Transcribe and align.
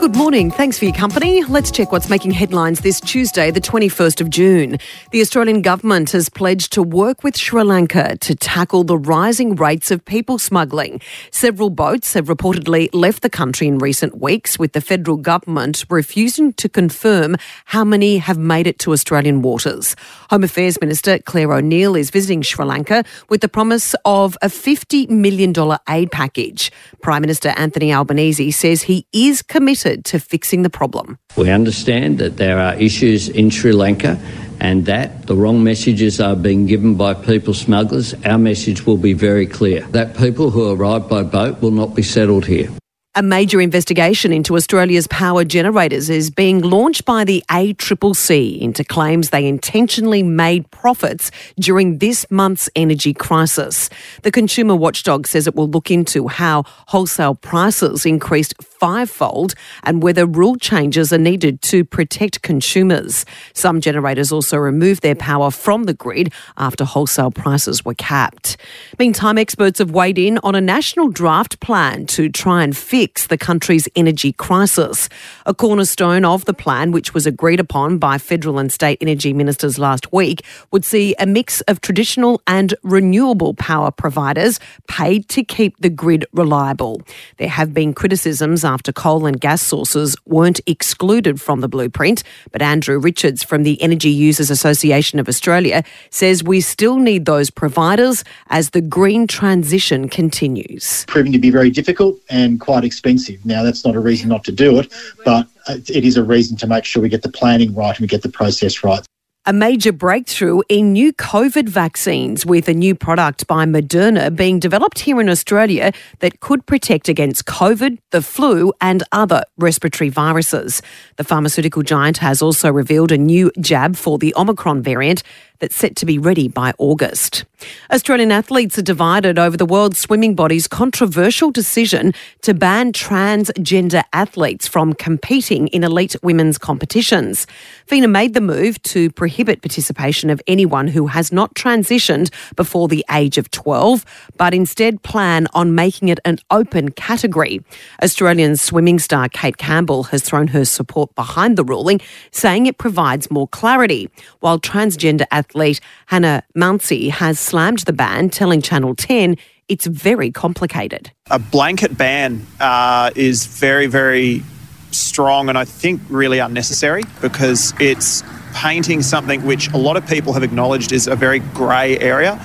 Good 0.00 0.16
morning. 0.16 0.50
Thanks 0.50 0.78
for 0.78 0.86
your 0.86 0.94
company. 0.94 1.44
Let's 1.44 1.70
check 1.70 1.92
what's 1.92 2.08
making 2.08 2.30
headlines 2.30 2.80
this 2.80 3.02
Tuesday, 3.02 3.50
the 3.50 3.60
21st 3.60 4.22
of 4.22 4.30
June. 4.30 4.78
The 5.10 5.20
Australian 5.20 5.60
government 5.60 6.12
has 6.12 6.30
pledged 6.30 6.72
to 6.72 6.82
work 6.82 7.22
with 7.22 7.36
Sri 7.36 7.62
Lanka 7.62 8.16
to 8.16 8.34
tackle 8.34 8.82
the 8.82 8.96
rising 8.96 9.56
rates 9.56 9.90
of 9.90 10.02
people 10.02 10.38
smuggling. 10.38 11.02
Several 11.30 11.68
boats 11.68 12.14
have 12.14 12.28
reportedly 12.28 12.88
left 12.94 13.20
the 13.20 13.28
country 13.28 13.66
in 13.66 13.76
recent 13.76 14.22
weeks, 14.22 14.58
with 14.58 14.72
the 14.72 14.80
federal 14.80 15.18
government 15.18 15.84
refusing 15.90 16.54
to 16.54 16.70
confirm 16.70 17.36
how 17.66 17.84
many 17.84 18.16
have 18.16 18.38
made 18.38 18.66
it 18.66 18.78
to 18.78 18.92
Australian 18.92 19.42
waters. 19.42 19.96
Home 20.30 20.44
Affairs 20.44 20.80
Minister 20.80 21.18
Clare 21.18 21.52
O'Neil 21.52 21.94
is 21.94 22.08
visiting 22.08 22.40
Sri 22.40 22.64
Lanka 22.64 23.04
with 23.28 23.42
the 23.42 23.48
promise 23.48 23.94
of 24.06 24.38
a 24.40 24.46
$50 24.46 25.10
million 25.10 25.52
aid 25.90 26.10
package. 26.10 26.72
Prime 27.02 27.20
Minister 27.20 27.50
Anthony 27.50 27.92
Albanese 27.92 28.50
says 28.52 28.84
he 28.84 29.06
is 29.12 29.42
committed 29.42 29.89
to 29.96 30.18
fixing 30.18 30.62
the 30.62 30.70
problem. 30.70 31.18
We 31.36 31.50
understand 31.50 32.18
that 32.18 32.36
there 32.36 32.58
are 32.58 32.74
issues 32.74 33.28
in 33.28 33.50
Sri 33.50 33.72
Lanka 33.72 34.18
and 34.60 34.86
that 34.86 35.26
the 35.26 35.34
wrong 35.34 35.64
messages 35.64 36.20
are 36.20 36.36
being 36.36 36.66
given 36.66 36.94
by 36.94 37.14
people 37.14 37.54
smugglers. 37.54 38.14
Our 38.24 38.38
message 38.38 38.86
will 38.86 38.98
be 38.98 39.14
very 39.14 39.46
clear 39.46 39.80
that 39.92 40.16
people 40.16 40.50
who 40.50 40.70
arrive 40.70 41.08
by 41.08 41.22
boat 41.22 41.62
will 41.62 41.70
not 41.70 41.94
be 41.94 42.02
settled 42.02 42.46
here. 42.46 42.70
A 43.16 43.24
major 43.24 43.60
investigation 43.60 44.32
into 44.32 44.54
Australia's 44.54 45.08
power 45.08 45.42
generators 45.44 46.08
is 46.08 46.30
being 46.30 46.60
launched 46.60 47.04
by 47.04 47.24
the 47.24 47.42
ACCC 47.50 48.60
into 48.60 48.84
claims 48.84 49.30
they 49.30 49.48
intentionally 49.48 50.22
made 50.22 50.70
profits 50.70 51.32
during 51.58 51.98
this 51.98 52.24
month's 52.30 52.70
energy 52.76 53.12
crisis. 53.12 53.90
The 54.22 54.30
consumer 54.30 54.76
watchdog 54.76 55.26
says 55.26 55.48
it 55.48 55.56
will 55.56 55.68
look 55.68 55.90
into 55.90 56.28
how 56.28 56.62
wholesale 56.86 57.34
prices 57.34 58.06
increased 58.06 58.54
fivefold 58.62 59.54
and 59.82 60.04
whether 60.04 60.24
rule 60.24 60.54
changes 60.54 61.12
are 61.12 61.18
needed 61.18 61.62
to 61.62 61.84
protect 61.84 62.42
consumers. 62.42 63.26
Some 63.54 63.80
generators 63.80 64.30
also 64.30 64.56
removed 64.56 65.02
their 65.02 65.16
power 65.16 65.50
from 65.50 65.82
the 65.82 65.94
grid 65.94 66.32
after 66.56 66.84
wholesale 66.84 67.32
prices 67.32 67.84
were 67.84 67.94
capped. 67.94 68.56
Meantime, 69.00 69.36
experts 69.36 69.80
have 69.80 69.90
weighed 69.90 70.16
in 70.16 70.38
on 70.44 70.54
a 70.54 70.60
national 70.60 71.08
draft 71.08 71.58
plan 71.58 72.06
to 72.06 72.28
try 72.28 72.62
and 72.62 72.76
fix 72.76 72.99
the 73.06 73.38
country's 73.38 73.88
energy 73.96 74.32
crisis. 74.32 75.08
A 75.46 75.54
cornerstone 75.54 76.24
of 76.24 76.44
the 76.44 76.52
plan, 76.54 76.92
which 76.92 77.14
was 77.14 77.26
agreed 77.26 77.60
upon 77.60 77.98
by 77.98 78.18
federal 78.18 78.58
and 78.58 78.70
state 78.70 78.98
energy 79.00 79.32
ministers 79.32 79.78
last 79.78 80.12
week, 80.12 80.44
would 80.70 80.84
see 80.84 81.14
a 81.18 81.26
mix 81.26 81.60
of 81.62 81.80
traditional 81.80 82.42
and 82.46 82.74
renewable 82.82 83.54
power 83.54 83.90
providers 83.90 84.60
paid 84.88 85.28
to 85.30 85.42
keep 85.42 85.76
the 85.80 85.88
grid 85.88 86.26
reliable. 86.32 87.00
There 87.38 87.48
have 87.48 87.72
been 87.72 87.94
criticisms 87.94 88.64
after 88.64 88.92
coal 88.92 89.26
and 89.26 89.40
gas 89.40 89.62
sources 89.62 90.16
weren't 90.26 90.60
excluded 90.66 91.40
from 91.40 91.60
the 91.60 91.68
blueprint. 91.68 92.22
But 92.52 92.62
Andrew 92.62 92.98
Richards 92.98 93.42
from 93.42 93.62
the 93.62 93.80
Energy 93.80 94.10
Users 94.10 94.50
Association 94.50 95.18
of 95.18 95.28
Australia 95.28 95.82
says 96.10 96.44
we 96.44 96.60
still 96.60 96.98
need 96.98 97.24
those 97.24 97.50
providers 97.50 98.24
as 98.48 98.70
the 98.70 98.80
green 98.80 99.26
transition 99.26 100.08
continues. 100.08 101.04
Proving 101.08 101.32
to 101.32 101.38
be 101.38 101.50
very 101.50 101.70
difficult 101.70 102.18
and 102.28 102.60
quite 102.60 102.84
expensive. 102.90 103.44
Now, 103.46 103.62
that's 103.62 103.84
not 103.84 103.94
a 103.94 104.00
reason 104.00 104.28
not 104.28 104.42
to 104.44 104.52
do 104.52 104.80
it, 104.80 104.92
but 105.24 105.46
it 105.68 106.04
is 106.04 106.16
a 106.16 106.24
reason 106.24 106.56
to 106.58 106.66
make 106.66 106.84
sure 106.84 107.00
we 107.00 107.08
get 107.08 107.22
the 107.22 107.30
planning 107.40 107.72
right 107.74 107.96
and 107.96 108.00
we 108.00 108.08
get 108.08 108.22
the 108.22 108.28
process 108.40 108.82
right 108.82 109.04
a 109.46 109.52
major 109.54 109.90
breakthrough 109.90 110.60
in 110.68 110.92
new 110.92 111.14
COVID 111.14 111.66
vaccines, 111.66 112.44
with 112.44 112.68
a 112.68 112.74
new 112.74 112.94
product 112.94 113.46
by 113.46 113.64
Moderna 113.64 114.34
being 114.34 114.58
developed 114.58 114.98
here 114.98 115.18
in 115.18 115.30
Australia 115.30 115.92
that 116.18 116.40
could 116.40 116.66
protect 116.66 117.08
against 117.08 117.46
COVID, 117.46 117.98
the 118.10 118.20
flu, 118.20 118.72
and 118.82 119.02
other 119.12 119.42
respiratory 119.56 120.10
viruses. 120.10 120.82
The 121.16 121.24
pharmaceutical 121.24 121.82
giant 121.82 122.18
has 122.18 122.42
also 122.42 122.70
revealed 122.70 123.12
a 123.12 123.18
new 123.18 123.50
jab 123.60 123.96
for 123.96 124.18
the 124.18 124.34
Omicron 124.36 124.82
variant 124.82 125.22
that's 125.58 125.76
set 125.76 125.94
to 125.96 126.06
be 126.06 126.18
ready 126.18 126.48
by 126.48 126.72
August. 126.78 127.44
Australian 127.92 128.32
athletes 128.32 128.78
are 128.78 128.82
divided 128.82 129.38
over 129.38 129.58
the 129.58 129.66
World 129.66 129.94
Swimming 129.94 130.34
Body's 130.34 130.66
controversial 130.66 131.50
decision 131.50 132.14
to 132.40 132.54
ban 132.54 132.92
transgender 132.92 134.02
athletes 134.14 134.66
from 134.66 134.94
competing 134.94 135.68
in 135.68 135.84
elite 135.84 136.16
women's 136.22 136.56
competitions. 136.56 137.46
FINA 137.86 138.08
made 138.08 138.32
the 138.32 138.40
move 138.40 138.80
to 138.84 139.10
prohibit 139.10 139.29
participation 139.62 140.30
of 140.30 140.42
anyone 140.46 140.88
who 140.88 141.06
has 141.06 141.32
not 141.32 141.54
transitioned 141.54 142.30
before 142.56 142.88
the 142.88 143.04
age 143.10 143.38
of 143.38 143.50
12, 143.50 144.04
but 144.36 144.52
instead 144.52 145.02
plan 145.02 145.46
on 145.54 145.74
making 145.74 146.08
it 146.08 146.20
an 146.24 146.38
open 146.50 146.90
category. 146.90 147.62
Australian 148.02 148.56
swimming 148.56 148.98
star 148.98 149.28
Kate 149.28 149.56
Campbell 149.56 150.04
has 150.04 150.22
thrown 150.22 150.48
her 150.48 150.64
support 150.64 151.14
behind 151.14 151.56
the 151.56 151.64
ruling, 151.64 152.00
saying 152.30 152.66
it 152.66 152.78
provides 152.78 153.30
more 153.30 153.48
clarity, 153.48 154.10
while 154.40 154.58
transgender 154.58 155.26
athlete 155.30 155.80
Hannah 156.06 156.42
Mounsey 156.56 157.10
has 157.10 157.38
slammed 157.38 157.80
the 157.80 157.92
ban, 157.92 158.30
telling 158.30 158.60
Channel 158.60 158.94
10 158.94 159.36
it's 159.68 159.86
very 159.86 160.32
complicated. 160.32 161.12
A 161.30 161.38
blanket 161.38 161.96
ban 161.96 162.44
uh, 162.58 163.12
is 163.14 163.46
very, 163.46 163.86
very 163.86 164.42
strong 164.90 165.48
and 165.48 165.56
I 165.56 165.64
think 165.64 166.00
really 166.08 166.40
unnecessary 166.40 167.04
because 167.20 167.72
it's 167.78 168.24
painting 168.60 169.00
something 169.00 169.42
which 169.46 169.72
a 169.72 169.76
lot 169.78 169.96
of 169.96 170.06
people 170.06 170.34
have 170.34 170.42
acknowledged 170.42 170.92
is 170.92 171.06
a 171.06 171.16
very 171.16 171.38
grey 171.38 171.98
area 171.98 172.38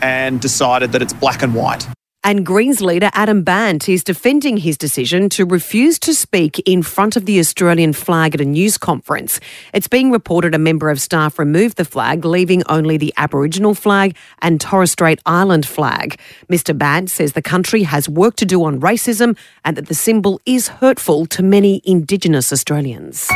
and 0.00 0.40
decided 0.40 0.92
that 0.92 1.02
it's 1.02 1.12
black 1.12 1.42
and 1.42 1.56
white. 1.56 1.84
And 2.22 2.46
Greens 2.46 2.80
leader 2.80 3.10
Adam 3.14 3.42
Bandt 3.42 3.88
is 3.88 4.04
defending 4.04 4.58
his 4.58 4.78
decision 4.78 5.28
to 5.30 5.44
refuse 5.44 5.98
to 6.00 6.14
speak 6.14 6.60
in 6.60 6.84
front 6.84 7.16
of 7.16 7.26
the 7.26 7.40
Australian 7.40 7.92
flag 7.92 8.34
at 8.34 8.40
a 8.40 8.44
news 8.44 8.78
conference. 8.78 9.40
It's 9.74 9.88
being 9.88 10.12
reported 10.12 10.54
a 10.54 10.58
member 10.58 10.88
of 10.88 11.00
staff 11.00 11.36
removed 11.36 11.78
the 11.78 11.84
flag, 11.84 12.24
leaving 12.24 12.62
only 12.68 12.96
the 12.96 13.12
Aboriginal 13.16 13.74
flag 13.74 14.16
and 14.40 14.60
Torres 14.60 14.92
Strait 14.92 15.20
Island 15.26 15.66
flag. 15.66 16.20
Mr. 16.48 16.76
Bandt 16.78 17.10
says 17.10 17.32
the 17.32 17.42
country 17.42 17.82
has 17.82 18.08
work 18.08 18.36
to 18.36 18.46
do 18.46 18.62
on 18.62 18.80
racism 18.80 19.36
and 19.64 19.76
that 19.76 19.88
the 19.88 19.94
symbol 19.94 20.40
is 20.46 20.68
hurtful 20.68 21.26
to 21.26 21.42
many 21.42 21.80
Indigenous 21.84 22.52
Australians. 22.52 23.28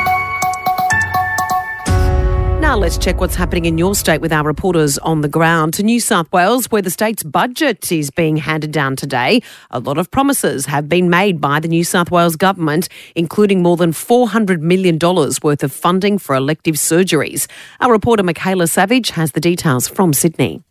Now 2.71 2.77
let's 2.77 2.99
check 2.99 3.19
what's 3.19 3.35
happening 3.35 3.65
in 3.65 3.79
your 3.79 3.97
state 3.97 4.21
with 4.21 4.33
our 4.33 4.45
reporters 4.45 4.97
on 4.99 5.23
the 5.23 5.29
ground 5.29 5.75
to 5.75 5.83
New 5.83 5.99
South 5.99 6.31
Wales, 6.31 6.67
where 6.67 6.81
the 6.81 6.89
state's 6.89 7.25
budget 7.25 7.91
is 7.91 8.13
being 8.13 8.37
handed 8.37 8.71
down 8.71 8.95
today. 8.95 9.43
A 9.73 9.81
lot 9.81 9.99
of 9.99 10.09
promises 10.13 10.67
have 10.67 10.89
been 10.89 11.11
made 11.11 11.41
by 11.41 11.59
the 11.59 11.67
New 11.67 11.83
South 11.83 12.13
Wales 12.13 12.37
government, 12.37 12.89
including 13.17 13.61
more 13.61 13.77
than 13.77 13.91
$400 13.91 14.61
million 14.61 15.01
worth 15.03 15.65
of 15.65 15.73
funding 15.73 16.17
for 16.17 16.37
elective 16.37 16.77
surgeries. 16.77 17.49
Our 17.81 17.91
reporter 17.91 18.23
Michaela 18.23 18.69
Savage 18.69 19.11
has 19.11 19.33
the 19.33 19.41
details 19.41 19.89
from 19.89 20.13
Sydney. 20.13 20.63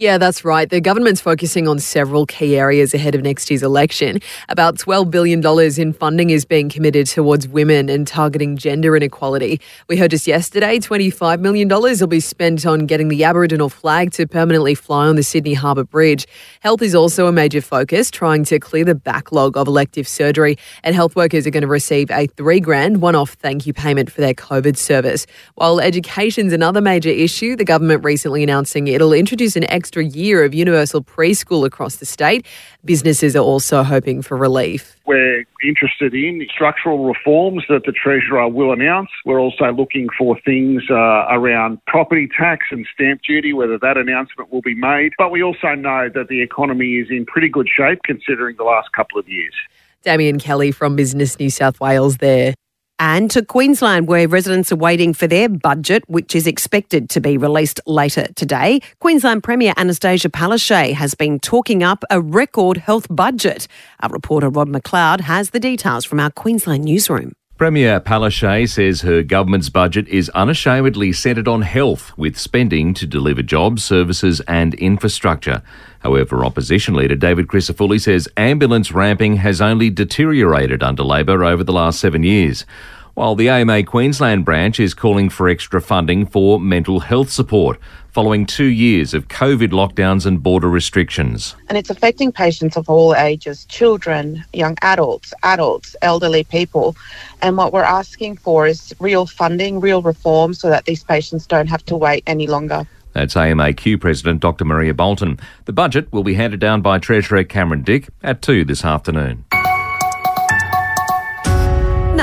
Yeah, 0.00 0.16
that's 0.16 0.44
right. 0.44 0.70
The 0.70 0.80
government's 0.80 1.20
focusing 1.20 1.66
on 1.66 1.80
several 1.80 2.24
key 2.24 2.56
areas 2.56 2.94
ahead 2.94 3.16
of 3.16 3.22
next 3.22 3.50
year's 3.50 3.64
election. 3.64 4.20
About 4.48 4.76
$12 4.76 5.10
billion 5.10 5.42
in 5.76 5.92
funding 5.92 6.30
is 6.30 6.44
being 6.44 6.68
committed 6.68 7.08
towards 7.08 7.48
women 7.48 7.88
and 7.88 8.06
targeting 8.06 8.56
gender 8.56 8.96
inequality. 8.96 9.60
We 9.88 9.96
heard 9.96 10.12
just 10.12 10.28
yesterday 10.28 10.78
$25 10.78 11.40
million 11.40 11.68
will 11.68 12.06
be 12.06 12.20
spent 12.20 12.64
on 12.64 12.86
getting 12.86 13.08
the 13.08 13.24
Aboriginal 13.24 13.68
flag 13.68 14.12
to 14.12 14.28
permanently 14.28 14.76
fly 14.76 15.08
on 15.08 15.16
the 15.16 15.24
Sydney 15.24 15.54
Harbour 15.54 15.82
Bridge. 15.82 16.28
Health 16.60 16.80
is 16.80 16.94
also 16.94 17.26
a 17.26 17.32
major 17.32 17.60
focus, 17.60 18.08
trying 18.08 18.44
to 18.44 18.60
clear 18.60 18.84
the 18.84 18.94
backlog 18.94 19.56
of 19.56 19.66
elective 19.66 20.06
surgery. 20.06 20.58
And 20.84 20.94
health 20.94 21.16
workers 21.16 21.44
are 21.44 21.50
going 21.50 21.62
to 21.62 21.66
receive 21.66 22.08
a 22.12 22.28
three 22.28 22.60
grand 22.60 23.02
one 23.02 23.16
off 23.16 23.30
thank 23.30 23.66
you 23.66 23.72
payment 23.72 24.12
for 24.12 24.20
their 24.20 24.34
COVID 24.34 24.76
service. 24.76 25.26
While 25.56 25.80
education's 25.80 26.52
another 26.52 26.80
major 26.80 27.10
issue, 27.10 27.56
the 27.56 27.64
government 27.64 28.04
recently 28.04 28.44
announcing 28.44 28.86
it'll 28.86 29.12
introduce 29.12 29.56
an 29.56 29.64
extra 29.88 30.04
year 30.04 30.44
of 30.44 30.52
universal 30.52 31.02
preschool 31.02 31.64
across 31.64 31.96
the 31.96 32.04
state. 32.04 32.44
Businesses 32.84 33.34
are 33.34 33.42
also 33.42 33.82
hoping 33.82 34.20
for 34.20 34.36
relief. 34.36 34.96
We're 35.06 35.44
interested 35.64 36.12
in 36.12 36.46
structural 36.54 37.06
reforms 37.06 37.64
that 37.70 37.84
the 37.86 37.92
Treasurer 37.92 38.48
will 38.48 38.70
announce. 38.70 39.08
We're 39.24 39.40
also 39.40 39.72
looking 39.72 40.08
for 40.18 40.38
things 40.44 40.82
uh, 40.90 41.24
around 41.30 41.78
property 41.86 42.28
tax 42.38 42.66
and 42.70 42.86
stamp 42.92 43.22
duty, 43.26 43.54
whether 43.54 43.78
that 43.78 43.96
announcement 43.96 44.52
will 44.52 44.60
be 44.60 44.74
made. 44.74 45.14
But 45.16 45.30
we 45.30 45.42
also 45.42 45.74
know 45.74 46.10
that 46.14 46.28
the 46.28 46.42
economy 46.42 46.96
is 46.96 47.06
in 47.08 47.24
pretty 47.24 47.48
good 47.48 47.68
shape 47.74 48.00
considering 48.04 48.56
the 48.58 48.64
last 48.64 48.92
couple 48.92 49.18
of 49.18 49.26
years. 49.26 49.54
Damien 50.02 50.38
Kelly 50.38 50.70
from 50.70 50.96
Business 50.96 51.38
New 51.38 51.48
South 51.48 51.80
Wales 51.80 52.18
there 52.18 52.52
and 52.98 53.30
to 53.30 53.44
Queensland, 53.44 54.08
where 54.08 54.28
residents 54.28 54.72
are 54.72 54.76
waiting 54.76 55.12
for 55.14 55.26
their 55.26 55.48
budget, 55.48 56.02
which 56.08 56.34
is 56.34 56.46
expected 56.46 57.10
to 57.10 57.20
be 57.20 57.36
released 57.36 57.80
later 57.86 58.26
today. 58.34 58.80
Queensland 59.00 59.42
Premier 59.42 59.72
Annastacia 59.74 60.30
Palaszczuk 60.30 60.92
has 60.92 61.14
been 61.14 61.38
talking 61.40 61.82
up 61.82 62.04
a 62.10 62.20
record 62.20 62.76
health 62.76 63.06
budget. 63.10 63.66
Our 64.00 64.10
reporter 64.10 64.48
Rod 64.48 64.68
McLeod 64.68 65.20
has 65.20 65.50
the 65.50 65.60
details 65.60 66.04
from 66.04 66.20
our 66.20 66.30
Queensland 66.30 66.84
newsroom. 66.84 67.32
Premier 67.58 67.98
Palaszczuk 67.98 68.68
says 68.68 69.00
her 69.00 69.24
government's 69.24 69.68
budget 69.68 70.06
is 70.06 70.30
unashamedly 70.30 71.12
centred 71.12 71.48
on 71.48 71.62
health, 71.62 72.16
with 72.16 72.38
spending 72.38 72.94
to 72.94 73.04
deliver 73.04 73.42
jobs, 73.42 73.82
services, 73.82 74.40
and 74.42 74.74
infrastructure. 74.74 75.60
However, 75.98 76.44
opposition 76.44 76.94
leader 76.94 77.16
David 77.16 77.48
Crisafulli 77.48 78.00
says 78.00 78.28
ambulance 78.36 78.92
ramping 78.92 79.38
has 79.38 79.60
only 79.60 79.90
deteriorated 79.90 80.84
under 80.84 81.02
Labor 81.02 81.42
over 81.42 81.64
the 81.64 81.72
last 81.72 81.98
seven 81.98 82.22
years 82.22 82.64
while 83.18 83.34
the 83.34 83.48
AMA 83.48 83.82
Queensland 83.82 84.44
branch 84.44 84.78
is 84.78 84.94
calling 84.94 85.28
for 85.28 85.48
extra 85.48 85.80
funding 85.80 86.24
for 86.24 86.60
mental 86.60 87.00
health 87.00 87.30
support 87.30 87.76
following 88.12 88.46
two 88.46 88.66
years 88.66 89.12
of 89.12 89.26
COVID 89.26 89.70
lockdowns 89.70 90.24
and 90.24 90.40
border 90.40 90.70
restrictions. 90.70 91.56
And 91.68 91.76
it's 91.76 91.90
affecting 91.90 92.30
patients 92.30 92.76
of 92.76 92.88
all 92.88 93.16
ages 93.16 93.64
children, 93.64 94.44
young 94.52 94.76
adults, 94.82 95.34
adults, 95.42 95.96
elderly 96.00 96.44
people. 96.44 96.94
And 97.42 97.56
what 97.56 97.72
we're 97.72 97.82
asking 97.82 98.36
for 98.36 98.68
is 98.68 98.94
real 99.00 99.26
funding, 99.26 99.80
real 99.80 100.00
reform, 100.00 100.54
so 100.54 100.70
that 100.70 100.84
these 100.84 101.02
patients 101.02 101.44
don't 101.44 101.66
have 101.66 101.84
to 101.86 101.96
wait 101.96 102.22
any 102.28 102.46
longer. 102.46 102.86
That's 103.14 103.34
AMAQ 103.34 104.00
President 104.00 104.38
Dr. 104.38 104.64
Maria 104.64 104.94
Boulton. 104.94 105.40
The 105.64 105.72
budget 105.72 106.12
will 106.12 106.22
be 106.22 106.34
handed 106.34 106.60
down 106.60 106.82
by 106.82 107.00
Treasurer 107.00 107.42
Cameron 107.42 107.82
Dick 107.82 108.10
at 108.22 108.42
2 108.42 108.64
this 108.64 108.84
afternoon. 108.84 109.44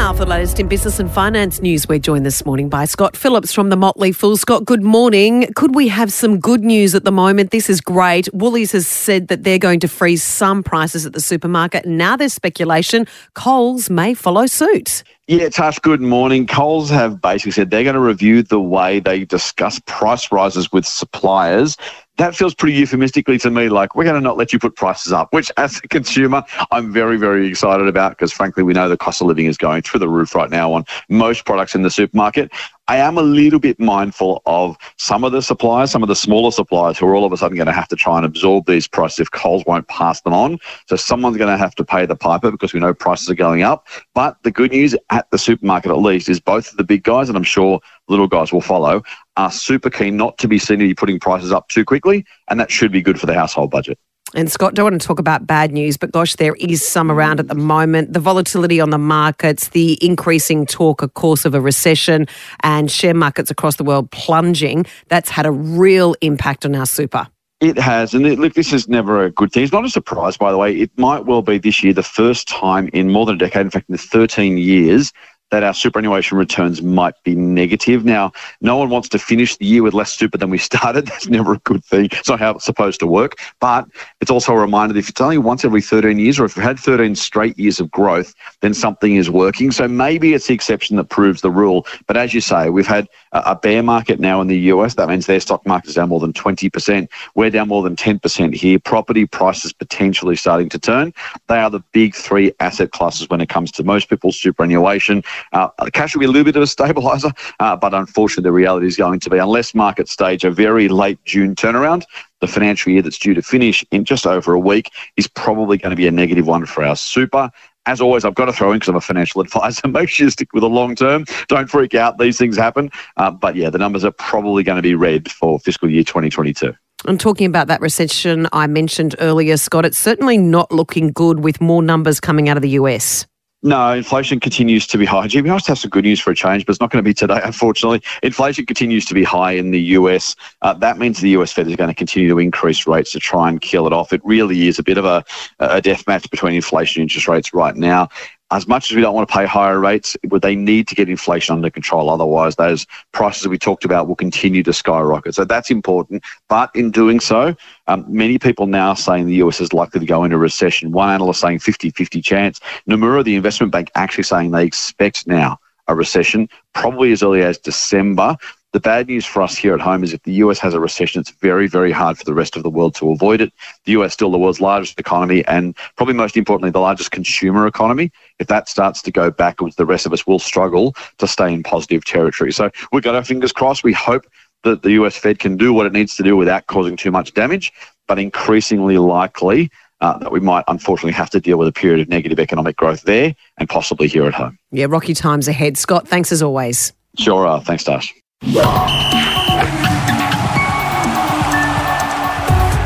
Now, 0.06 0.13
for 0.13 0.19
the 0.19 0.30
latest 0.30 0.60
in 0.60 0.68
business 0.68 1.00
and 1.00 1.10
finance 1.10 1.63
news, 1.63 1.88
we're 1.88 1.98
joined 1.98 2.28
this 2.28 2.46
morning 2.46 2.69
by 2.69 2.86
Scott 2.86 3.18
Phillips 3.18 3.52
from 3.52 3.69
the 3.69 3.75
Motley 3.75 4.12
Fool. 4.12 4.38
Scott, 4.38 4.63
good 4.63 4.84
morning. 4.84 5.52
Could 5.56 5.74
we 5.74 5.88
have 5.88 6.13
some 6.13 6.40
good 6.40 6.63
news 6.63 6.94
at 6.94 7.06
the 7.06 7.12
moment? 7.12 7.50
This 7.50 7.72
is 7.72 7.81
great. 7.81 8.31
Woolies 8.31 8.72
has 8.74 8.86
said 8.86 9.30
that 9.30 9.44
they're 9.44 9.57
going 9.57 9.80
to 9.80 9.88
freeze 9.88 10.22
some 10.22 10.62
prices 10.62 11.07
at 11.07 11.13
the 11.13 11.19
supermarket. 11.19 11.88
Now 11.88 12.16
there's 12.16 12.34
speculation 12.34 13.07
Coles 13.34 13.90
may 13.90 14.13
follow 14.13 14.46
suit. 14.46 15.02
Yeah, 15.27 15.50
Tash, 15.50 15.80
good 15.80 16.01
morning. 16.01 16.45
Coles 16.45 16.92
have 16.92 17.19
basically 17.19 17.54
said 17.54 17.72
they're 17.72 17.81
going 17.81 17.95
to 17.95 18.00
review 18.00 18.44
the 18.44 18.60
way 18.60 19.00
they 19.00 19.25
discuss 19.25 19.80
price 19.88 20.31
rises 20.31 20.72
with 20.72 20.86
suppliers 20.86 21.77
that 22.18 22.36
feels 22.36 22.56
pretty 22.56 22.77
euphemistically 22.77 23.38
to 23.39 23.50
me 23.50 23.69
like 23.69 23.95
we're 23.95 24.04
going 24.04 24.16
to 24.16 24.22
not 24.22 24.38
let 24.38 24.54
you 24.54 24.60
put 24.60 24.75
prices 24.75 25.12
up, 25.12 25.33
which 25.33 25.51
as 25.57 25.81
a 25.83 25.88
consumer, 25.88 26.44
I'm 26.72 26.94
very, 26.94 27.18
very 27.18 27.48
excited 27.48 27.88
about 27.88 28.12
because 28.12 28.31
frankly, 28.31 28.63
we 28.63 28.74
know 28.74 28.88
the 28.88 28.98
cost 28.98 29.22
of 29.22 29.27
living 29.27 29.48
is 29.48 29.57
going 29.57 29.81
through 29.81 30.00
the 30.00 30.10
roof 30.10 30.33
right 30.33 30.50
now 30.50 30.74
on 30.74 30.86
most 31.10 31.45
products 31.45 31.75
in 31.75 31.81
the 31.81 31.89
supermarket. 31.89 32.51
I 32.88 32.98
am 32.98 33.18
a 33.18 33.22
little 33.24 33.60
bit 33.60 33.80
mindful 33.80 34.44
of 34.46 34.78
some 34.98 35.24
of 35.24 35.32
the 35.32 35.42
suppliers, 35.42 35.90
some 35.90 36.04
of 36.04 36.08
the 36.08 36.16
smaller 36.16 36.52
suppliers 36.52 37.00
who 37.00 37.08
are 37.08 37.16
all 37.16 37.26
of 37.26 37.34
a 37.34 37.38
sudden 37.38 37.58
going 37.58 37.66
to 37.66 37.74
have 37.74 37.88
to 37.88 37.96
try 37.96 38.18
and 38.18 38.26
absorb 38.26 38.68
these 38.68 38.88
prices 38.88 39.22
if 39.22 39.32
Coles 39.32 39.64
won't 39.66 39.88
pass 39.88 40.22
them 40.22 40.34
on. 40.34 40.60
So 40.88 40.96
someone's 40.96 41.38
going 41.38 41.52
to 41.52 41.58
have 41.58 41.74
to 41.76 41.84
pay 41.84 42.06
the 42.06 42.16
piper 42.16 42.52
because 42.52 42.74
we 42.74 42.80
know 42.80 42.94
prices 42.94 43.28
are 43.28 43.36
going 43.36 43.64
up. 43.64 43.88
But 44.14 44.38
the 44.44 44.52
good 44.52 44.72
news 44.72 44.96
at 45.10 45.30
the 45.32 45.40
supermarket, 45.40 45.90
at 45.90 45.98
least, 45.98 46.30
is 46.30 46.40
both 46.40 46.70
of 46.70 46.78
the 46.78 46.84
big 46.84 47.04
guys, 47.04 47.28
and 47.28 47.36
I'm 47.36 47.44
sure 47.44 47.80
little 48.08 48.28
guys 48.28 48.54
will 48.54 48.62
follow, 48.62 49.02
are 49.36 49.52
super 49.52 49.90
keen 49.90 50.16
not 50.16 50.38
to 50.38 50.48
be 50.48 50.60
seen 50.60 50.78
to 50.78 50.86
be 50.86 50.94
putting 50.94 51.20
prices 51.20 51.52
up 51.52 51.68
too 51.70 51.86
quickly, 51.86 52.24
and 52.50 52.60
that 52.60 52.70
should 52.70 52.92
be 52.92 53.02
good 53.02 53.20
for 53.20 53.26
the 53.26 53.34
household 53.34 53.72
budget. 53.72 53.98
And 54.36 54.52
Scott, 54.52 54.76
don't 54.76 54.84
want 54.84 55.02
to 55.02 55.08
talk 55.08 55.18
about 55.18 55.48
bad 55.48 55.72
news, 55.72 55.96
but 55.96 56.12
gosh, 56.12 56.36
there 56.36 56.56
is 56.56 56.86
some 56.86 57.10
around 57.10 57.40
at 57.40 57.48
the 57.48 57.56
moment. 57.56 58.12
The 58.12 58.20
volatility 58.20 58.82
on 58.82 58.90
the 58.90 58.98
markets, 58.98 59.70
the 59.70 59.98
increasing 60.06 60.66
talk, 60.66 61.02
of 61.02 61.14
course, 61.14 61.46
of 61.46 61.56
a 61.56 61.62
recession, 61.62 62.28
and 62.62 62.92
share 62.92 63.14
markets 63.14 63.50
across 63.50 63.78
the 63.78 63.86
world 63.86 64.12
plunging. 64.12 64.86
That's 65.08 65.30
had 65.30 65.46
a 65.46 65.52
real 65.52 66.16
impact 66.20 66.66
on 66.66 66.76
our 66.76 66.86
super. 66.86 67.28
It 67.62 67.78
has, 67.78 68.14
and 68.14 68.28
it, 68.28 68.38
look, 68.38 68.56
this 68.56 68.74
is 68.74 68.90
never 68.90 69.24
a 69.24 69.32
good 69.32 69.54
thing. 69.54 69.64
It's 69.64 69.72
not 69.72 69.86
a 69.86 69.90
surprise, 69.90 70.36
by 70.36 70.52
the 70.52 70.58
way. 70.58 70.76
It 70.76 70.92
might 70.98 71.26
well 71.26 71.42
be 71.42 71.58
this 71.58 71.82
year 71.82 71.94
the 71.94 72.04
first 72.04 72.50
time 72.50 72.90
in 72.92 73.12
more 73.12 73.26
than 73.26 73.36
a 73.36 73.40
decade, 73.40 73.62
in 73.62 73.70
fact, 73.70 73.88
in 73.88 73.94
the 73.94 73.98
13 73.98 74.58
years 74.58 75.14
that 75.51 75.63
our 75.63 75.74
superannuation 75.74 76.38
returns 76.38 76.81
might 76.81 77.13
be 77.24 77.36
negative. 77.36 78.03
Now, 78.03 78.31
no 78.62 78.77
one 78.77 78.89
wants 78.89 79.09
to 79.09 79.19
finish 79.19 79.56
the 79.57 79.65
year 79.65 79.83
with 79.83 79.94
less 79.94 80.13
super 80.13 80.38
than 80.38 80.50
we 80.50 80.57
started. 80.57 81.06
That's 81.07 81.27
never 81.27 81.53
a 81.53 81.59
good 81.59 81.83
thing. 81.86 82.09
It's 82.12 82.30
not 82.30 82.39
how 82.39 82.51
it's 82.51 82.65
supposed 82.65 83.00
to 83.01 83.07
work. 83.07 83.36
But 83.59 83.86
it's 84.21 84.31
also 84.31 84.53
a 84.53 84.57
reminder 84.57 84.94
that 84.94 85.00
if 85.00 85.09
it's 85.09 85.21
only 85.21 85.38
once 85.38 85.63
every 85.63 85.81
13 85.81 86.18
years, 86.19 86.39
or 86.39 86.45
if 86.45 86.56
we've 86.56 86.63
had 86.63 86.80
13 86.80 87.15
straight 87.15 87.57
years 87.59 87.80
of 87.80 87.92
growth, 87.92 88.33
then 88.62 88.74
something 88.74 89.15
is 89.15 89.30
working. 89.30 89.71
So 89.71 89.88
maybe 89.88 90.33
it's 90.33 90.47
the 90.47 90.53
exception 90.53 90.97
that 90.97 91.09
proves 91.09 91.42
the 91.42 91.51
rule. 91.51 91.86
But 92.07 92.18
as 92.18 92.33
you 92.33 92.41
say, 92.41 92.69
we've 92.69 92.88
had 92.88 93.07
a 93.46 93.56
bear 93.56 93.84
market 93.84 94.20
now 94.20 94.42
in 94.42 94.48
the 94.48 94.58
US. 94.72 94.96
That 94.96 95.10
means 95.10 95.26
their 95.26 95.40
stock 95.40 95.66
market 95.66 95.90
is 95.90 95.96
down 95.96 96.10
more 96.10 96.20
than 96.20 96.34
20%. 96.34 97.08
We're 97.36 97.50
down 97.50 97.68
more 97.68 97.84
than 97.84 97.96
10% 97.96 98.54
here. 98.54 98.80
Property 98.80 99.26
prices 99.26 99.74
potentially 99.74 100.36
starting 100.36 100.70
to 100.70 100.80
turn. 100.80 101.14
They 101.48 101.58
are 101.58 101.70
the 101.70 101.82
big 101.92 102.16
three 102.16 102.54
asset 102.60 102.92
classes 102.92 103.30
when 103.30 103.42
it 103.42 103.50
comes 103.50 103.72
to 103.74 103.84
most 103.84 104.10
people's 104.10 104.40
superannuation. 104.40 105.24
Uh, 105.54 105.70
cash 105.94 106.16
will 106.16 106.22
be 106.22 106.26
a 106.26 106.30
little 106.30 106.44
bit 106.44 106.56
of 106.56 106.64
a 106.64 106.66
stabiliser, 106.66 107.36
uh, 107.60 107.76
but 107.76 107.94
unfortunately, 107.94 108.44
the 108.44 108.52
reality 108.52 108.88
is 108.88 108.98
going 108.98 109.20
to 109.20 109.30
be 109.30 109.38
unless 109.38 109.76
markets 109.76 110.12
stage 110.12 110.44
a 110.44 110.52
very 110.52 110.88
late 110.88 111.24
June 111.26 111.56
turnaround, 111.56 112.04
the 112.42 112.48
financial 112.48 112.92
year 112.92 113.02
that's 113.02 113.18
due 113.18 113.34
to 113.34 113.42
finish 113.42 113.84
in 113.92 114.06
just 114.06 114.28
over 114.28 114.54
a 114.54 114.60
week 114.60 114.92
is 115.18 115.28
probably 115.28 115.78
going 115.78 115.90
to 115.92 115.96
be 115.96 116.08
a 116.08 116.12
negative 116.12 116.46
one 116.46 116.66
for 116.66 116.84
our 116.84 116.96
super. 116.96 117.52
As 117.88 118.02
always, 118.02 118.26
I've 118.26 118.36
got 118.36 118.46
to 118.46 118.54
throw 118.54 118.72
in 118.72 118.78
because 118.78 118.90
I'm 118.90 118.96
a 118.96 119.02
financial 119.02 119.42
advisor. 119.42 119.88
Make 119.88 120.10
sure 120.10 120.26
you 120.26 120.32
stick 120.32 120.54
with 120.54 120.62
the 120.62 120.70
long 120.70 120.96
term. 120.96 121.26
Don't 121.48 121.70
freak 121.70 121.96
out. 121.96 122.18
These 122.18 122.38
things 122.38 122.58
happen. 122.58 122.90
Uh, 123.18 123.32
but 123.32 123.56
yeah, 123.56 123.70
the 123.70 123.78
numbers 123.78 124.04
are 124.04 124.12
probably 124.12 124.64
going 124.64 124.78
to 124.78 124.82
be 124.82 124.96
red 124.96 125.32
for 125.32 125.60
fiscal 125.60 125.90
year 125.90 126.04
2022. 126.04 126.74
I'm 127.06 127.18
talking 127.18 127.46
about 127.46 127.68
that 127.68 127.82
recession 127.82 128.48
I 128.52 128.66
mentioned 128.68 129.16
earlier, 129.20 129.58
Scott, 129.58 129.86
it's 129.86 129.98
certainly 129.98 130.38
not 130.38 130.72
looking 130.72 131.12
good 131.12 131.44
with 131.44 131.62
more 131.62 131.84
numbers 131.84 132.20
coming 132.20 132.50
out 132.50 132.58
of 132.58 132.64
the 132.64 132.70
US. 132.70 133.28
No, 133.65 133.94
inflation 133.94 134.39
continues 134.39 134.85
to 134.85 134.95
be 135.00 135.06
high. 135.06 135.25
Gee, 135.25 135.41
we 135.41 135.50
must 135.50 135.65
have 135.65 135.79
some 135.79 135.89
good 135.89 136.03
news 136.03 136.19
for 136.19 136.29
a 136.29 136.35
change, 136.35 136.67
but 136.67 136.71
it's 136.71 136.79
not 136.79 136.91
going 136.91 137.03
to 137.03 137.07
be 137.07 137.15
today, 137.15 137.41
unfortunately. 137.44 138.00
Inflation 138.21 138.63
continues 138.63 139.06
to 139.06 139.15
be 139.15 139.23
high 139.23 139.53
in 139.53 139.71
the 139.71 139.81
US. 139.81 140.35
Uh, 140.62 140.75
that 140.75 141.00
means 141.00 141.19
the 141.19 141.31
US 141.31 141.51
Fed 141.51 141.67
is 141.67 141.75
going 141.75 141.88
to 141.88 141.95
continue 141.95 142.29
to 142.29 142.38
increase 142.38 142.85
rates 142.85 143.12
to 143.13 143.19
try 143.19 143.50
and 143.50 143.59
kill 143.59 143.88
it 143.88 143.91
off. 143.91 144.13
It 144.13 144.21
really 144.23 144.67
is 144.67 144.77
a 144.77 144.83
bit 144.83 145.00
of 145.00 145.06
a, 145.06 145.25
a 145.57 145.81
death 145.81 146.06
match 146.06 146.29
between 146.29 146.53
inflation 146.53 147.01
and 147.01 147.09
interest 147.09 147.27
rates 147.27 147.56
right 147.56 147.75
now 147.75 148.07
as 148.51 148.68
much 148.68 148.92
as 148.92 148.95
we 148.95 149.01
don't 149.01 149.15
want 149.15 149.27
to 149.27 149.33
pay 149.33 149.45
higher 149.45 149.80
rates, 149.80 150.15
they 150.42 150.56
need 150.56 150.88
to 150.88 150.95
get 150.95 151.09
inflation 151.09 151.56
under 151.56 151.69
control? 151.69 152.09
Otherwise, 152.09 152.56
those 152.56 152.86
prices 153.12 153.44
that 153.44 153.50
we 153.50 153.57
talked 153.57 153.86
about 153.86 154.07
will 154.07 154.15
continue 154.15 154.62
to 154.63 154.74
skyrocket. 154.74 155.33
So 155.33 155.45
that's 155.45 155.71
important. 155.71 156.24
But 156.47 156.69
in 156.75 156.92
doing 156.92 157.19
so, 157.19 157.56
um, 157.88 158.06
many 158.07 158.38
people 158.38 158.68
now 158.68 158.94
saying 158.94 159.25
the 159.25 159.36
US 159.36 159.59
is 159.62 159.74
likely 159.74 160.00
to 160.00 160.06
go 160.06 160.24
into 160.24 160.38
recession. 160.38 160.92
One 160.92 161.09
analyst 161.09 161.42
saying 161.42 161.59
50 161.59 161.89
50 161.89 162.21
chance. 162.21 162.59
Nomura, 162.89 163.24
the 163.24 163.36
investment 163.36 163.71
bank, 163.71 163.89
actually 163.95 164.24
saying 164.24 164.51
they 164.51 164.65
expect 164.65 165.25
now 165.27 165.59
a 165.88 165.95
recession, 165.95 166.50
probably 166.74 167.12
as 167.12 167.24
early 167.24 167.41
as 167.41 167.58
December. 167.58 168.38
The 168.75 168.82
bad 168.82 169.08
news 169.08 169.25
for 169.25 169.41
us 169.41 169.55
here 169.55 169.74
at 169.74 169.79
home 169.79 170.03
is 170.03 170.12
if 170.12 170.22
the 170.24 170.34
US 170.34 170.60
has 170.60 170.74
a 170.74 170.82
recession, 170.82 171.22
it's 171.22 171.29
very, 171.29 171.65
very 171.65 171.94
hard 171.94 172.17
for 172.17 172.25
the 172.25 172.34
rest 172.34 172.58
of 172.58 172.63
the 172.63 172.70
world 172.70 172.94
to 172.96 173.10
avoid 173.10 173.39
it. 173.39 173.53
The 173.86 173.94
US 173.94 174.12
still 174.12 174.29
the 174.29 174.38
world's 174.38 174.60
largest 174.60 175.00
economy 175.00 175.46
and 175.46 175.77
probably 175.96 176.13
most 176.13 176.36
importantly, 176.36 176.72
the 176.72 176.82
largest 176.82 177.12
consumer 177.12 177.67
economy. 177.67 178.12
If 178.38 178.48
that 178.48 178.67
starts 178.67 179.01
to 179.03 179.13
go 179.13 179.32
backwards, 179.32 179.77
the 179.77 179.86
rest 179.86 180.05
of 180.05 180.12
us 180.12 180.27
will 180.27 180.39
struggle 180.39 180.94
to 181.20 181.25
stay 181.25 181.53
in 181.53 181.63
positive 181.63 182.03
territory. 182.03 182.51
So 182.51 182.70
we've 182.91 183.01
got 183.01 183.15
our 183.15 183.24
fingers 183.24 183.53
crossed. 183.53 183.86
We 183.86 183.94
hope 183.94 184.25
that 184.65 184.82
the 184.82 184.91
US 185.00 185.15
Fed 185.15 185.39
can 185.39 185.55
do 185.55 185.72
what 185.72 185.86
it 185.86 185.94
needs 185.94 186.17
to 186.17 186.24
do 186.24 186.36
without 186.36 186.67
causing 186.67 186.98
too 186.98 187.12
much 187.12 187.34
damage, 187.34 187.72
but 188.10 188.20
increasingly 188.20 188.98
likely 188.98 189.72
uh, 190.01 190.17
that 190.17 190.34
we 190.34 190.41
might 190.41 190.65
unfortunately 190.67 191.13
have 191.13 191.29
to 191.29 191.39
deal 191.39 191.58
with 191.58 191.70
a 191.70 191.72
period 191.72 192.01
of 192.01 192.10
negative 192.10 192.41
economic 192.41 192.75
growth 192.75 193.03
there 193.03 193.36
and 193.58 193.70
possibly 193.70 194.10
here 194.10 194.25
at 194.25 194.34
home. 194.34 194.60
Yeah, 194.72 194.88
rocky 194.89 195.13
times 195.13 195.48
ahead. 195.48 195.77
Scott, 195.77 196.10
thanks 196.10 196.34
as 196.34 196.41
always. 196.44 196.91
Sure 197.17 197.48
are. 197.48 197.62
Thanks, 197.62 197.86
Tash. 197.86 198.13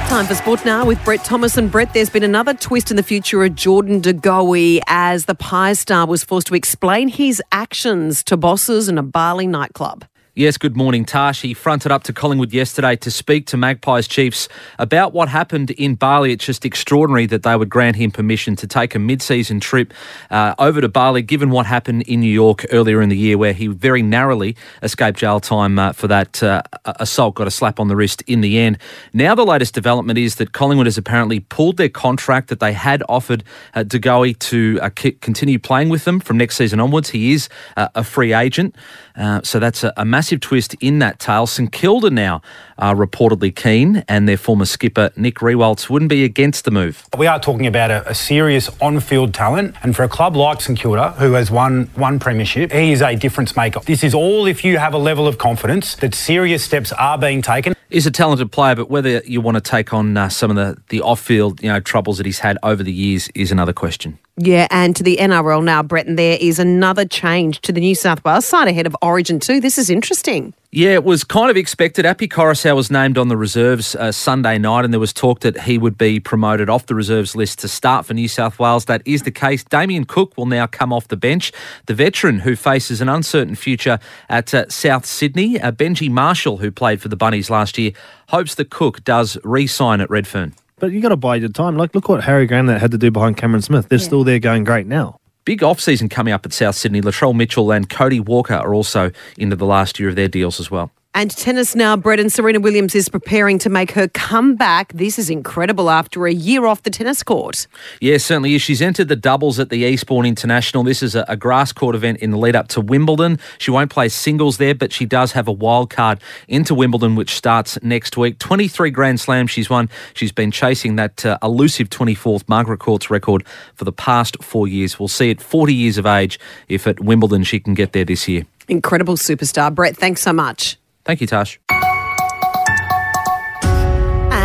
Time 0.08 0.26
for 0.26 0.36
sport 0.36 0.64
now 0.64 0.86
with 0.86 1.04
Brett 1.04 1.26
Thomas 1.26 1.58
and 1.58 1.70
Brett. 1.70 1.94
There's 1.94 2.10
been 2.10 2.24
another 2.24 2.54
twist 2.54 2.92
in 2.92 2.98
the 2.98 3.04
future 3.04 3.44
of 3.44 3.56
Jordan 3.56 4.00
De 4.00 4.82
as 4.88 5.26
the 5.26 5.36
Pie 5.36 5.74
star 5.74 6.08
was 6.08 6.24
forced 6.24 6.48
to 6.48 6.56
explain 6.56 7.10
his 7.10 7.42
actions 7.52 8.24
to 8.24 8.38
bosses 8.38 8.88
in 8.88 8.98
a 8.98 9.04
Bali 9.04 9.48
nightclub. 9.48 10.06
Yes, 10.36 10.58
good 10.58 10.78
morning, 10.78 11.06
Tash. 11.06 11.42
He 11.42 11.56
fronted 11.56 11.92
up 11.92 12.04
to 12.04 12.14
Collingwood 12.14 12.54
yesterday 12.54 12.96
to 12.98 13.10
speak 13.10 13.48
to 13.48 13.58
Magpies 13.58 14.08
Chiefs 14.08 14.48
about 14.78 15.12
what 15.12 15.28
happened 15.28 15.72
in 15.72 15.96
Bali. 15.96 16.32
It's 16.32 16.46
just 16.46 16.66
extraordinary 16.66 17.26
that 17.26 17.42
they 17.42 17.56
would 17.56 17.70
grant 17.70 17.96
him 17.96 18.12
permission 18.12 18.56
to 18.58 18.68
take 18.68 18.94
a 18.94 19.00
mid 19.00 19.24
season 19.24 19.60
trip 19.60 19.92
uh, 20.30 20.54
over 20.60 20.82
to 20.82 20.88
Bali, 20.88 21.24
given 21.24 21.50
what 21.50 21.66
happened 21.66 22.04
in 22.04 22.20
New 22.20 22.32
York 22.32 22.64
earlier 22.72 23.02
in 23.02 23.10
the 23.10 23.18
year, 23.18 23.40
where 23.40 23.54
he 23.54 23.68
very 23.68 24.04
narrowly 24.04 24.56
escaped 24.84 25.18
jail 25.18 25.40
time 25.40 25.80
uh, 25.80 25.94
for 25.94 26.08
that 26.08 26.44
uh, 26.44 26.62
assault, 26.86 27.34
got 27.34 27.48
a 27.48 27.52
slap 27.52 27.80
on 27.80 27.88
the 27.88 27.96
wrist 27.96 28.22
in 28.28 28.42
the 28.42 28.60
end. 28.60 28.78
Now, 29.14 29.34
the 29.34 29.46
latest 29.46 29.74
development 29.74 30.20
is 30.20 30.36
that 30.36 30.54
Collingwood 30.54 30.86
has 30.86 30.98
apparently 30.98 31.40
pulled 31.40 31.78
their 31.78 31.90
contract 31.90 32.50
that 32.50 32.60
they 32.60 32.74
had 32.74 33.02
offered 33.10 33.44
uh, 33.74 33.82
De 33.82 34.00
to 34.00 34.80
uh, 34.80 34.90
continue 35.22 35.58
playing 35.58 35.90
with 35.90 36.06
them 36.06 36.20
from 36.20 36.38
next 36.38 36.56
season 36.56 36.80
onwards. 36.80 37.10
He 37.10 37.34
is 37.34 37.50
uh, 37.76 37.88
a 37.96 38.04
free 38.04 38.32
agent, 38.32 38.76
uh, 39.18 39.42
so 39.44 39.60
that's 39.60 39.84
a, 39.84 39.92
a 39.98 40.06
massive 40.20 40.42
twist 40.42 40.76
in 40.82 41.00
that 41.00 41.18
tale. 41.18 41.48
St 41.48 41.72
Kilda 41.72 42.10
now 42.10 42.42
are 42.78 42.94
reportedly 42.94 43.56
keen, 43.56 44.04
and 44.10 44.28
their 44.28 44.36
former 44.36 44.66
skipper 44.66 45.12
Nick 45.16 45.36
Riewoldt 45.36 45.90
wouldn't 45.90 46.10
be 46.10 46.26
against 46.26 46.66
the 46.66 46.72
move. 46.72 47.08
We 47.18 47.26
are 47.26 47.40
talking 47.40 47.66
about 47.66 47.90
a, 47.90 48.10
a 48.10 48.14
serious 48.14 48.70
on-field 48.82 49.34
talent, 49.34 49.76
and 49.82 49.96
for 49.96 50.04
a 50.04 50.10
club 50.10 50.36
like 50.36 50.60
St 50.60 50.78
Kilda, 50.78 51.12
who 51.12 51.32
has 51.34 51.50
won 51.50 51.90
one 51.96 52.20
premiership, 52.20 52.74
he 52.74 52.92
is 52.92 53.02
a 53.02 53.16
difference 53.16 53.56
maker. 53.56 53.80
This 53.86 54.04
is 54.04 54.14
all 54.14 54.46
if 54.46 54.66
you 54.66 54.78
have 54.78 54.94
a 54.94 54.98
level 54.98 55.26
of 55.26 55.38
confidence 55.38 55.96
that 55.96 56.14
serious 56.14 56.66
steps 56.66 56.92
are 56.92 57.18
being 57.18 57.42
taken. 57.42 57.74
He's 57.90 58.06
a 58.06 58.12
talented 58.12 58.52
player, 58.52 58.76
but 58.76 58.90
whether 58.90 59.20
you 59.20 59.40
want 59.40 59.56
to 59.56 59.62
take 59.62 59.94
on 59.94 60.18
uh, 60.18 60.28
some 60.28 60.52
of 60.52 60.58
the, 60.58 60.82
the 60.90 61.00
off-field 61.02 61.64
you 61.64 61.70
know 61.70 61.80
troubles 61.80 62.18
that 62.18 62.26
he's 62.26 62.40
had 62.40 62.58
over 62.62 62.84
the 62.84 62.92
years 62.92 63.30
is 63.36 63.54
another 63.54 63.74
question. 63.74 64.20
Yeah, 64.42 64.68
and 64.72 64.96
to 64.96 65.04
the 65.04 65.18
NRL 65.18 65.62
now, 65.62 65.84
Breton, 65.84 66.16
there 66.16 66.38
is 66.40 66.60
another 66.60 67.04
change 67.04 67.60
to 67.60 67.74
the 67.74 67.82
New 67.82 67.94
South 67.94 68.24
Wales 68.24 68.46
side 68.46 68.70
ahead 68.70 68.88
of 68.88 68.96
Origin 69.02 69.38
2. 69.38 69.60
This 69.60 69.78
is 69.78 69.90
interesting. 69.90 70.54
Yeah, 70.72 70.92
it 70.92 71.04
was 71.04 71.26
kind 71.26 71.52
of 71.52 71.58
expected. 71.58 72.06
Api 72.06 72.30
Koroisau 72.30 72.74
was 72.74 72.90
named 72.90 73.18
on 73.18 73.28
the 73.28 73.36
reserves 73.36 73.96
uh, 73.96 74.14
Sunday 74.14 74.58
night, 74.58 74.86
and 74.86 74.94
there 74.94 75.00
was 75.00 75.12
talk 75.12 75.42
that 75.42 75.64
he 75.64 75.78
would 75.78 75.98
be 75.98 76.22
promoted 76.22 76.70
off 76.70 76.86
the 76.86 76.96
reserves 76.96 77.36
list 77.36 77.60
to 77.60 77.68
start 77.68 78.06
for 78.06 78.14
New 78.14 78.30
South 78.30 78.60
Wales. 78.60 78.86
That 78.86 79.02
is 79.04 79.24
the 79.24 79.32
case. 79.32 79.62
Damien 79.66 80.06
Cook 80.06 80.38
will 80.38 80.46
now 80.46 80.68
come 80.68 80.94
off 80.94 81.10
the 81.10 81.18
bench. 81.18 81.52
The 81.88 81.94
veteran 81.94 82.40
who 82.40 82.56
faces 82.56 83.02
an 83.02 83.10
uncertain 83.10 83.56
future 83.56 84.00
at 84.30 84.54
uh, 84.54 84.70
South 84.70 85.06
Sydney, 85.06 85.60
uh, 85.60 85.74
Benji 85.74 86.10
Marshall, 86.10 86.58
who 86.58 86.72
played 86.72 87.02
for 87.02 87.10
the 87.10 87.18
Bunnies 87.18 87.50
last 87.50 87.78
year, 87.78 87.92
hopes 88.30 88.56
that 88.56 88.70
Cook 88.70 89.04
does 89.04 89.38
re 89.44 89.68
sign 89.68 90.00
at 90.00 90.10
Redfern. 90.10 90.54
But 90.80 90.92
you 90.92 91.02
got 91.02 91.10
to 91.10 91.18
bide 91.18 91.42
your 91.42 91.50
time. 91.50 91.78
Like, 91.78 91.94
look 91.94 92.10
what 92.10 92.24
Harry 92.24 92.48
Grant 92.48 92.70
had 92.70 92.92
to 92.92 92.98
do 92.98 93.12
behind 93.12 93.38
Cameron 93.38 93.62
Smith. 93.62 93.90
They're 93.90 94.00
yeah. 94.00 94.06
still 94.06 94.24
there 94.24 94.40
going 94.40 94.64
great 94.64 94.88
now. 94.88 95.20
Big 95.46 95.64
off 95.64 95.80
season 95.80 96.10
coming 96.10 96.34
up 96.34 96.46
at 96.46 96.54
South 96.54 96.76
Sydney. 96.76 97.02
Latrell 97.02 97.36
Mitchell 97.36 97.72
and 97.72 97.90
Cody 97.90 98.20
Walker 98.20 98.54
are 98.54 98.74
also 98.74 99.12
into 99.38 99.56
the 99.56 99.66
last 99.66 100.00
year 100.00 100.10
of 100.10 100.16
their 100.16 100.28
deals 100.28 100.60
as 100.60 100.70
well. 100.70 100.92
And 101.16 101.32
tennis 101.32 101.76
now, 101.76 101.98
Brett 101.98 102.20
and 102.20 102.32
Serena 102.32 102.60
Williams 102.60 102.94
is 102.94 103.10
preparing 103.10 103.58
to 103.60 103.70
make 103.70 103.92
her 103.92 104.08
comeback. 104.10 104.94
This 104.94 105.18
is 105.18 105.28
incredible 105.28 105.90
after 105.90 106.28
a 106.28 106.32
year 106.32 106.68
off 106.68 106.84
the 106.84 106.92
tennis 106.92 107.24
court. 107.24 107.66
Yeah, 108.00 108.20
certainly 108.20 108.54
is. 108.54 108.62
She's 108.62 108.80
entered 108.80 109.08
the 109.08 109.16
doubles 109.16 109.60
at 109.60 109.70
the 109.70 109.78
Eastbourne 109.78 110.28
International. 110.28 110.84
This 110.84 111.02
is 111.02 111.16
a, 111.16 111.26
a 111.28 111.36
grass 111.36 111.72
court 111.72 111.96
event 111.96 112.20
in 112.20 112.30
the 112.30 112.38
lead 112.38 112.56
up 112.56 112.68
to 112.70 112.82
Wimbledon. 112.82 113.40
She 113.58 113.72
won't 113.72 113.90
play 113.90 114.08
singles 114.08 114.60
there, 114.60 114.76
but 114.76 114.94
she 114.94 115.08
does 115.08 115.32
have 115.32 115.48
a 115.48 115.52
wild 115.52 115.90
card 115.90 116.22
into 116.48 116.76
Wimbledon, 116.76 117.16
which 117.16 117.32
starts 117.36 117.82
next 117.82 118.16
week. 118.16 118.38
23 118.38 118.92
Grand 118.92 119.20
Slams 119.20 119.50
she's 119.50 119.70
won. 119.70 119.90
She's 120.14 120.32
been 120.32 120.52
chasing 120.52 120.96
that 120.98 121.26
uh, 121.26 121.40
elusive 121.42 121.90
24th 121.90 122.48
Margaret 122.48 122.80
Court's 122.80 123.10
record 123.10 123.44
for 123.74 123.84
the 123.84 123.92
past 123.92 124.42
four 124.44 124.68
years. 124.68 125.00
We'll 125.00 125.08
see 125.08 125.32
at 125.32 125.42
40 125.42 125.74
years 125.74 125.98
of 125.98 126.06
age 126.06 126.40
if 126.68 126.86
at 126.86 127.00
Wimbledon 127.00 127.44
she 127.44 127.60
can 127.60 127.74
get 127.74 127.94
there 127.94 128.06
this 128.06 128.28
year. 128.28 128.46
Incredible 128.68 129.18
superstar. 129.18 129.74
Brett, 129.74 129.98
thanks 129.98 130.22
so 130.22 130.32
much. 130.32 130.78
Thank 131.06 131.22
you, 131.22 131.28
Tash. 131.28 131.60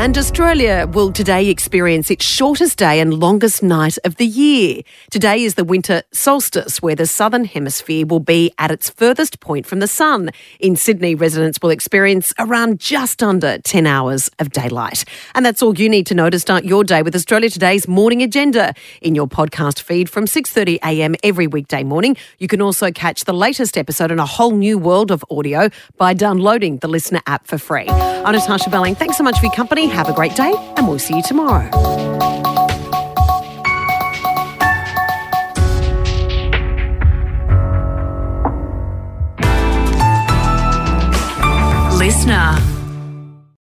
And 0.04 0.18
Australia 0.18 0.86
will 0.92 1.10
today 1.12 1.48
experience 1.48 2.10
its 2.10 2.26
shortest 2.26 2.76
day 2.76 3.00
and 3.00 3.14
longest 3.14 3.62
night 3.62 3.96
of 4.04 4.16
the 4.16 4.26
year. 4.26 4.82
Today 5.10 5.42
is 5.42 5.54
the 5.54 5.64
winter 5.64 6.02
solstice, 6.12 6.82
where 6.82 6.94
the 6.94 7.06
southern 7.06 7.46
hemisphere 7.46 8.04
will 8.04 8.20
be 8.20 8.52
at 8.58 8.70
its 8.70 8.90
furthest 8.90 9.40
point 9.40 9.64
from 9.64 9.78
the 9.78 9.86
sun. 9.86 10.28
In 10.60 10.76
Sydney, 10.76 11.14
residents 11.14 11.58
will 11.62 11.70
experience 11.70 12.34
around 12.38 12.80
just 12.80 13.22
under 13.22 13.56
10 13.56 13.86
hours 13.86 14.30
of 14.38 14.50
daylight. 14.50 15.06
And 15.34 15.46
that's 15.46 15.62
all 15.62 15.74
you 15.74 15.88
need 15.88 16.06
to 16.08 16.14
know 16.14 16.28
to 16.28 16.38
start 16.38 16.66
your 16.66 16.84
day 16.84 17.00
with 17.00 17.14
Australia 17.14 17.48
Today's 17.48 17.88
morning 17.88 18.22
agenda 18.22 18.74
in 19.00 19.14
your 19.14 19.26
podcast 19.26 19.80
feed 19.80 20.10
from 20.10 20.26
6:30 20.26 20.80
a.m. 20.84 21.14
every 21.24 21.46
weekday 21.46 21.82
morning. 21.82 22.14
You 22.38 22.48
can 22.48 22.60
also 22.60 22.90
catch 22.90 23.24
the 23.24 23.32
latest 23.32 23.78
episode 23.78 24.10
in 24.10 24.18
a 24.18 24.26
whole 24.26 24.52
new 24.54 24.76
world 24.76 25.10
of 25.10 25.24
audio 25.30 25.70
by 25.96 26.12
downloading 26.12 26.76
the 26.80 26.88
Listener 26.88 27.22
app 27.26 27.46
for 27.46 27.56
free. 27.56 27.88
I'm 27.88 28.34
Natasha 28.34 28.68
Belling. 28.68 28.96
Thanks 28.96 29.16
so 29.16 29.24
much 29.24 29.38
for 29.38 29.46
your 29.46 29.54
company. 29.54 29.93
Have 29.94 30.08
a 30.08 30.12
great 30.12 30.34
day, 30.34 30.52
and 30.76 30.88
we'll 30.88 30.98
see 30.98 31.14
you 31.14 31.22
tomorrow. 31.22 31.70
Listener. 41.96 42.73